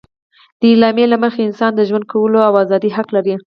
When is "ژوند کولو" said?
1.89-2.39